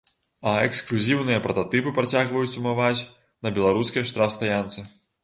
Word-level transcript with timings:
А 0.51 0.51
эксклюзіўныя 0.67 1.43
прататыпы 1.45 1.93
працягваюць 1.97 2.49
сумаваць 2.55 3.05
на 3.47 3.53
беларускай 3.59 4.07
штрафстаянцы. 4.15 4.79